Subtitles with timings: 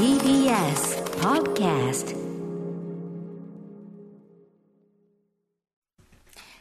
[0.00, 2.16] TBS Podcast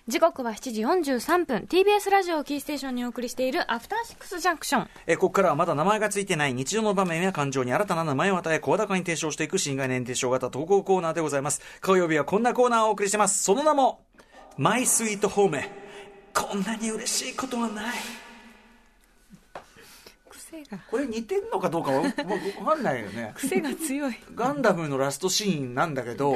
[0.10, 11.62] 時刻は7時43分 TBS ラジオをキーステーションにお送りしているアフターシックスジャンクションえここからはまだ名前がついてない日常の場面や感情に新たな名前を与え、声高に提唱していく新概念提唱型投稿コーナーでございます。
[11.80, 13.42] 火曜日はこんなコーナーをお送りしてます。
[13.42, 14.04] その名も、
[14.58, 15.62] マイスイートホーム。
[16.34, 18.29] こんなに嬉しいことはない。
[20.50, 23.34] 癖がこれ似てんのかどうかわかんないよね。
[23.38, 26.36] 癖が強いガンダムのラストシーンなんだけど、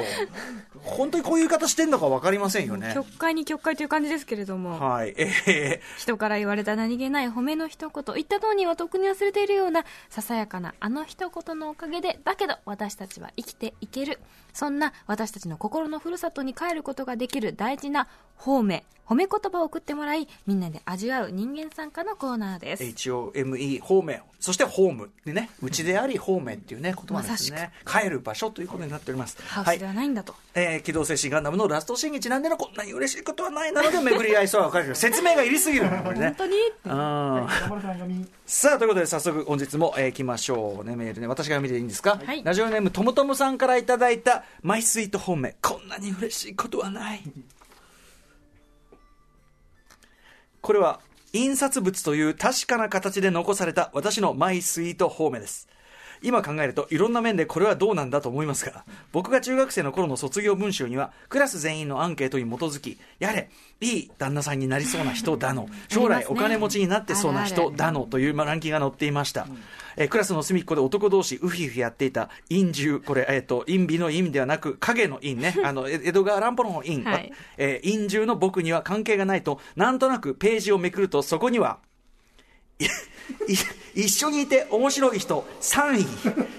[0.82, 2.92] 本当にこういう言い方してんのかわかりませんよね。
[2.94, 5.14] 曲解に曲解という感じですけれどもはい。
[5.16, 14.20] え人から言われた何気ない褒めの一言言った当人はとっくに忘れているようなささやかなあの一言のおかげでだけど私たちは生きていける
[14.52, 18.06] そんな私たちの心のふるさとに帰ることができる大事な
[18.38, 24.22] 褒め褒め言葉を送ってもらいみんなで味わう人間参加のコーナーでー、す HOME、ホーム。
[24.38, 25.10] そしてホーム。
[25.24, 27.72] でね、うちであり、ホームっていうね、言葉ですね。
[27.86, 29.38] 帰る場所ということになっております。
[29.42, 36.26] ハウスではないんだと、えー機動戦士ガンダムのラストシーンにちなんでのこんなに嬉しいことはないなので巡り合いそうは分かるけど説明がいりすぎるのこれね。
[36.26, 38.26] 本当にあー。
[38.46, 40.84] さあということで早速本日も行、えー、きましょう。
[40.84, 41.26] ねメールね。
[41.26, 42.44] 私が見ていいんですか、はい。
[42.44, 47.22] ラジオネームともともさんからいただいたマイスイート本命こんなに嬉しいことはない。
[50.60, 51.00] これは
[51.34, 55.68] 印刷物という確かな形で残された私のマイスイート方面です。
[56.22, 63.50] 今考えるといろんな面でこれはどうなんだと思いますが僕が中学生の頃の卒業文集にはクラス全員のアンケートに基づきやれ
[63.82, 69.46] いい旦那さんになりそうな人だの将来お金持ちになってそうな人だのというまあランキングが載っていました、
[69.96, 73.00] えークラスの隅っこで男同士ウフィフィやっていた陰獣。
[73.00, 75.54] これ、えー、と陰美の陰ではなく影の陰ね。
[75.64, 77.32] あのえ江戸川乱歩の陰、はい。
[77.56, 81.78] えー陰獣の僕には関係がないとなんとなくページをめくるとそこには
[82.78, 86.06] いい一緒にいて面白い人3位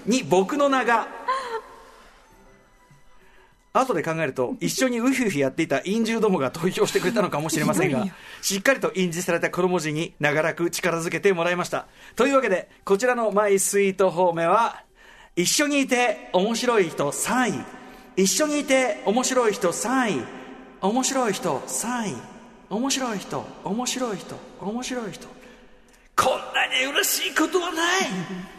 [0.06, 1.08] に僕の名が
[3.80, 8.06] 後で考えると一緒にウフィフィやっていた陰獣どもが投票してくれたのかもしれませんが
[8.42, 11.86] しっかりと印字されたこの文字に長らく力づけてもらいました。
[12.14, 14.82] というわけでこちらのマイスイート方面は
[15.34, 17.64] 一緒にいて面白い人3位。
[18.16, 20.24] 一緒にいて面白い人3位。
[20.80, 22.16] 面白い人3位。
[22.68, 25.28] 面白い人面白い人面白い人。
[26.16, 28.55] こんなに嬉しいことはない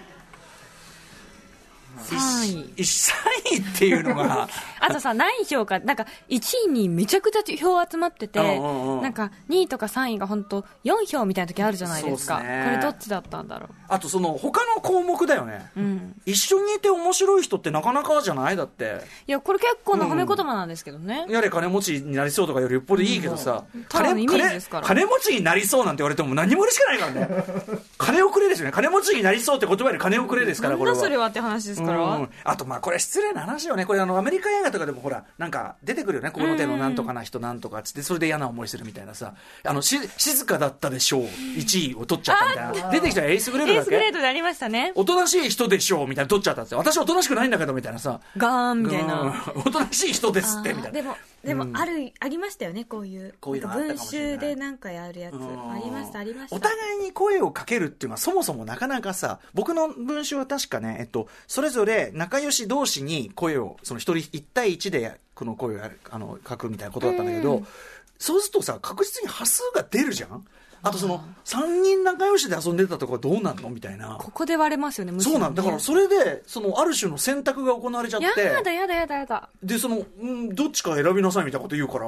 [1.98, 2.84] 3位。
[2.84, 3.14] 3
[3.56, 4.48] 位っていうのが。
[4.80, 9.02] あとさ、何票か、なんか1位にめちゃくちゃ票集まってて、うんうんうん。
[9.02, 12.40] なんか2位とか3位が本当4票みたいな時あるじゃないですか。
[12.40, 12.64] すね。
[12.66, 15.80] これどっちだったんだろあとその他の項目だよね、う。
[15.80, 16.22] うん。
[16.26, 19.02] 一緒にいて面白い人ってなかなかじゃないだって。
[19.26, 21.26] いや、これ結構な褒め言葉なんですけどね。
[21.30, 24.88] やれ金持ちになりそうとかよりよっぽどいいけどさ、ただのイメージですから。
[24.88, 27.44] 金金持ちになりそうなんて言われても何も嬉しくないからね。
[27.98, 28.72] 金をくれですよね。
[28.72, 30.96] 金持ちになりそうって言葉より金をくれですからこれは。
[30.96, 32.04] だそれはって話ですから。
[32.18, 33.86] うんあとまあこれ失礼な話よね。
[33.86, 36.32] これあのアメリカ映画とかでもほらなんか出てくるよね。
[36.32, 39.34] この手のなんとかな人なんとかっつってそれで嫌な思いするみたいなさ。
[39.64, 41.24] あのし静かだったでしょう。
[41.24, 42.90] 1位を取っちゃったみたいな。
[42.92, 43.90] 出てきたらエースグレードエーだっけ？
[43.92, 44.92] スグレードでありましたね。
[44.96, 46.28] おとなしい人でしょうみたいな。
[46.30, 48.20] 取っちゃったんですよ私おとなしくないんだけどみたいなさ。
[48.38, 49.08] ガーンみたいうん。
[49.08, 49.44] な。
[49.56, 50.92] おとなしい人ですってみたいな。
[50.92, 53.36] でも、でも、ある、ありましたよね、こういう。
[53.40, 55.36] こういうのあったか文もしれない集でなんかやるやつ。
[55.36, 56.56] うんありました、ありました。
[56.56, 67.64] お互いに声をかけるっていうのはそもそもなかなかさ、僕の文章は確かね、えっと、それぞれ仲良し同士に声を、その一人一対一でこの声をやる、あの、書くみたいなことだったんだけど、
[68.18, 70.46] そうするとさ、確実に端数が出るじゃん
[70.84, 73.70] あとその、3人仲良しで遊んでたとこはどうなんの？
[73.70, 74.18] みたいな。
[74.20, 78.26] ここで割れますよねそうなんだからそれで、その、ある種の選択が行われちゃって。
[78.26, 79.50] やだやだやだやだ。
[79.64, 82.06] でその、うん、どっちか選びなさいみたいなこと言うから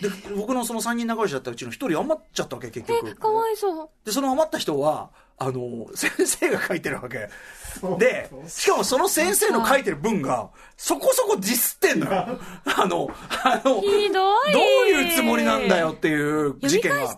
[0.00, 3.08] で僕のその3人仲良しだったうちの1人余っちゃったわけ結局。
[3.08, 3.88] え、かわいそう。
[4.04, 7.28] でその余った人はあの先生が書いてるわけ。
[7.98, 12.38] でしかもその先生の書いてる文がそこそこディスってんのよ。
[12.64, 13.08] あの
[13.42, 14.52] あのひどい。
[14.52, 17.14] どういうつもりなんだよっていう事件が。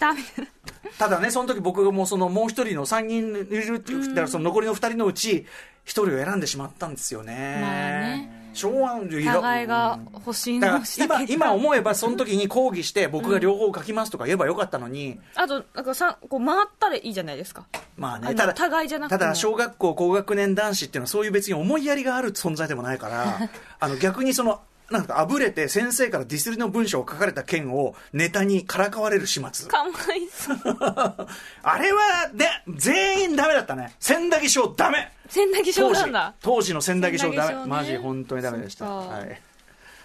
[0.98, 5.46] ただねその時僕がもうそのもう一人の3人いるっていうだからその残りの2人のうち
[5.86, 17.67] 1人を選んでしまったんですよね,、まあね昭和の互いが欲しいだからのをした今今思えばその時に抗議して僕が両方書きますとか言えばよかったのに、あと、なんかさ、こう回ったらいいじゃないですか。
[17.97, 18.35] まあね。
[18.35, 24.61] ただ互いじゃなくただ小学校高学年男子っていうのはそういう別に思いやりがある存在でもないから あの逆にその
[24.91, 29.69] なんかあぶれて先生からディスりの文章を書かれた件をネタにからかわれる始末。
[29.69, 30.58] かわいそう。
[31.62, 33.94] あれはね全員ダメだったね。
[34.00, 36.35] 千駄木賞ダメ千駄木賞当時なんだ。
[36.43, 39.41] 当時の千駄木賞ダメ、千駄木賞ねマジ本当にダメでした、はい。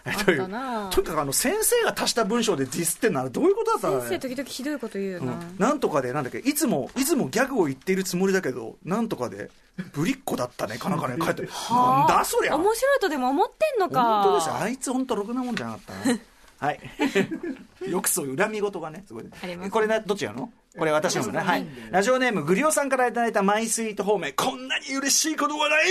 [0.23, 0.47] という。
[0.91, 5.55] とにかくあの先生が足した文章でディスってんのはどういうことだったの先生時々ひどいこと言うよな、うん。
[5.57, 9.49] なんとかで、なんだっけ、いつも、いつもギャグを言っているつもりだけど、なんとかで、
[9.93, 11.41] ぶりっ子だったね、かなんかね、書いて、
[11.71, 12.55] なんだそりゃ。
[12.55, 14.23] 面白いとでも思ってんのか。
[14.23, 16.19] 本当ですよ、あいつ本当ろくなもんじゃなかったな。
[16.59, 16.79] はい。
[17.89, 19.25] よくそういう恨み事がね、すごい。
[19.43, 20.51] ありますこれね、どっちやるの？
[20.77, 21.39] これ私のね。
[21.39, 21.65] はい。
[21.91, 25.85] ラジオネーム、グリオさんからいただいたマイスイート方面、こんなに嬉しいことはない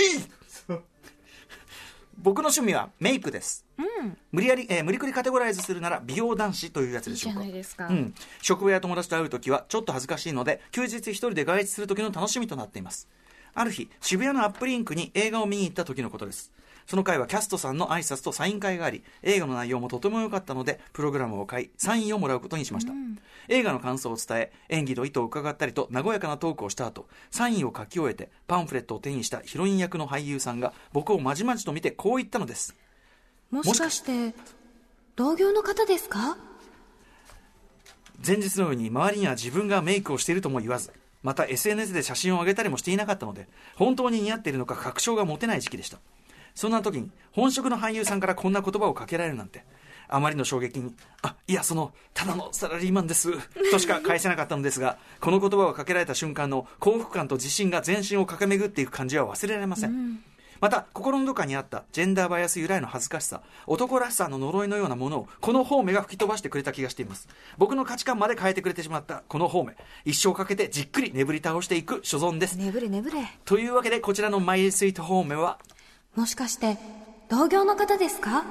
[2.17, 3.65] 僕の趣味はメイクです。
[3.77, 7.43] うん無理やり、えー無理くりカテゴライズするなら美容男子というやつでしょうか。
[7.43, 8.13] いいかうん。
[8.41, 13.07] 職場や友達と会うときはちょっと恥ずかしいので、休日一人で外出するときの楽しみとなっています。
[13.55, 16.51] ある日、渋谷のアップリンクに映画を見に行った時のことです。
[16.85, 22.93] その回はキャストさんの挨拶とサイン会があり、映画の内容もとても良かったので、プログラムを買い、サインをもらうことにしました。
[23.47, 32.75] 映画の感想を伝え、演技の意図を伺ったりと、和やかなトークをした後、サインを書き終えて、パンフレットを手にしたヒロイン役の俳優さんが、僕をまじまじと見てこう言ったのです。
[33.49, 34.35] もしかして
[35.15, 36.37] 同業の方ですか？
[38.25, 40.91] 前日のように周りには自分がメイクをしているとも言わず
[41.25, 45.97] また SNS で写真を上げたりもしていなかったので本当に似合っているのか確証が持てない時期でした。
[46.53, 49.65] そんな時に本職の俳優さんからこんな言葉をかけられるなんて
[50.07, 50.93] あまりの衝撃に
[51.23, 53.31] 「あいやそのただのサラリーマンです」
[53.71, 60.23] としか返せなかったのですがこの言葉をかけられた瞬間の幸福感と自信が全身を駆け巡っていく感じは忘れられません。
[60.65, 67.27] また心のどかにあったジェンダーバイアス由来の恥ずかしさ男らしさの呪いのようなものをこの方面が吹き飛ばしてくれた気がしています。
[67.59, 69.75] 僕の価値観まで変えてくれてしまったこの方面。
[70.05, 72.57] 一生かけてじっくり眠り倒していく所存です。
[72.57, 73.29] 眠れ眠れ。
[73.45, 75.59] というわけでこちらのマイスイート方面は？
[76.15, 76.79] もしかして
[77.29, 78.43] 同業の方ですか？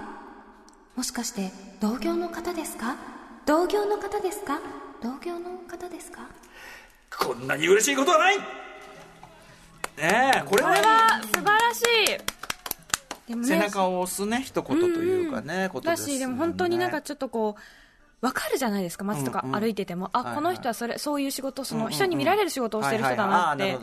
[0.94, 1.50] もしかして
[1.80, 2.94] 同業の方ですか？
[3.44, 4.60] 同業の方ですか？
[5.02, 6.28] 同業の方ですか？
[7.18, 8.36] こんなに嬉しいことはない
[9.96, 13.28] ねえこれこはれは素晴らしい。
[13.28, 16.14] でもね背中を押すね一言というかね、ことだですよね。
[16.14, 17.60] しでも本当になんかちょっとこう
[18.20, 19.54] 分かるじゃないですか街とかうん。
[19.54, 21.92] うん歩いてても、はいはいあこの人はそれそういう仕事そうんうんうん。
[21.92, 23.78] の人に見られる仕事をしてる人だなって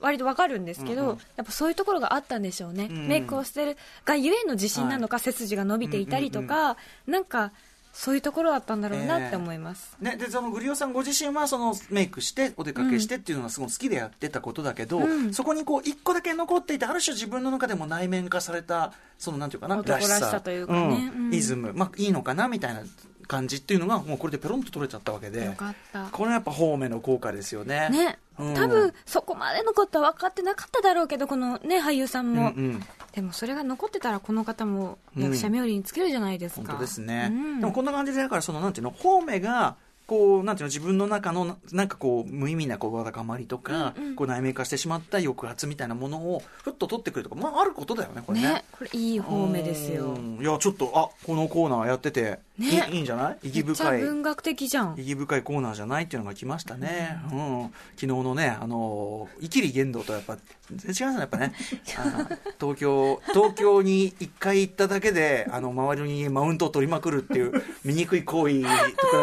[0.00, 1.18] 割と分かるんですけど、うんうん。
[1.36, 3.08] やっぱそういうところがあったんでしょうね、ん。
[3.08, 6.76] メイクをしてるがゆえの自信なのか、背筋が伸びていたりとか、
[7.06, 7.52] なんか
[7.98, 15.34] そういうところだったんだろうなって思います、ね、でそのグリオさんご自身はそのメイクしてお出かけしてっていうのがすごい好きでやってたことだけど、うん。
[15.34, 21.10] そこにこう一個だけ残っていてある種自分の中でも内面化されたそのなんていうかな男らしさというかね。
[21.12, 21.26] うん。
[21.26, 21.34] うん。
[21.34, 22.84] イズム、まあ、いいのかなみたいな
[23.28, 25.44] 感じっていうのがもうこれでペロンと取れちゃったわけで。
[25.44, 26.04] よかった。
[26.10, 27.88] これはやっぱ方面の効果ですよね。
[27.90, 28.54] ね、うん。
[28.54, 32.82] 多分そこまでのことは分かってなかっただろうけどこのね俳優さんうんも、うん。
[33.12, 37.60] でもそれが残ってたらこの方も役者冥利につけるじゃないですか、本当ですね、うん。
[37.60, 39.76] でもこんな感じでだからそのなんていうの方面が
[40.06, 44.14] こうなんていうの自分の中のななんかこう無意味なこうわだかまりとか、うんうん。
[44.14, 48.48] こう内面化してしまった抑圧みたいなものをふっと取ってくるとかまああることだよねこれね。
[48.54, 48.64] ね。
[48.72, 50.12] これいい方面ですよ。
[50.12, 50.38] うん。
[50.40, 52.66] いやちょっとあこのコーナーやってて、ね。
[52.68, 53.38] いいいいんじゃない？
[53.44, 54.00] 意義深い。
[54.00, 54.94] 文学的じゃん。
[54.96, 57.62] 意義深いコーナーじゃないっていうのが来ましたね、うん。
[57.96, 60.36] 昨日のねあのイキリ言動とやっぱ
[60.70, 61.52] 全然違うんですねやっぱね。
[61.98, 62.28] あ
[62.60, 68.72] 東京東京に一回行っただけであの周りにマウントを取りまくるっていう醜い行為と比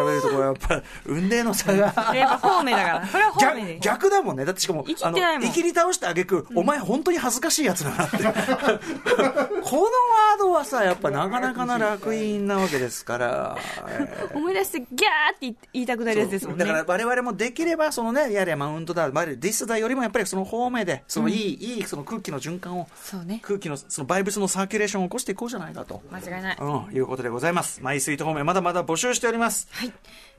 [0.06, 2.14] べるとこれやっぱ運命の差が。
[2.14, 3.06] やっぱ方面だから。
[3.06, 4.44] これは方面逆だもんね。
[4.44, 8.16] だってしかも生きてないきり倒してあげく、お前本当に恥ずかしいやつだなって。
[9.66, 13.25] このワードはさやっぱなかなかな楽印なわけですから、えー
[14.34, 26.02] 思い出してギャーって言いたくなるやつですもんねだから我々もできればそのねやれマウントだディスだよりもやっぱりその方面でそのいい、いいその空気の循環をそうね空気のそのバイブスのサーキュレーションを起こしていこうじゃないかと。
[26.10, 27.80] 間違いないうん、いうことでございます。
[27.82, 29.68] マイスイート方面まだまだ募集しております。
[29.70, 29.92] はい。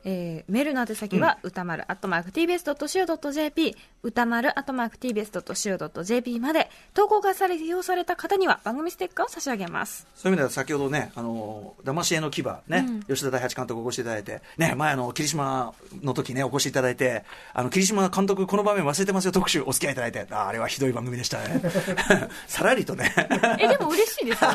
[0.05, 10.07] えーメールの宛先は、歌丸アットマーク tbs.co.jp、歌丸アットマーク tbs.co.jp まで、投稿がされ、利用された方には番組ステッカーを差し上げます。
[10.15, 17.23] そういう意味では先ほどね、あの、騙し絵の牙ね、吉田大八監督お越しいただいて、ね、前あの、霧島の時ね、お越しいただいて、
[17.53, 21.61] あの、霧島監督この場面忘れてますよ特集お付き合いいただいて、ああれはひどい番組でしたね。
[22.47, 23.13] さらりとね。
[23.59, 24.51] え、でも嬉しいですよ。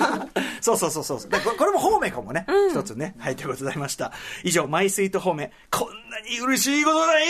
[0.60, 1.30] そうそうそうそう。
[1.30, 3.14] でこれも方面かもね、一つね。
[3.18, 4.12] はい、ということでございました。
[4.42, 7.24] 以上、マイスイート方面、こんなに嬉しいことない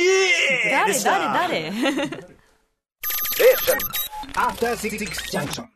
[0.69, 1.33] 誰でした。
[1.33, 1.71] 誰誰
[4.35, 4.99] After Six
[5.31, 5.65] Junction.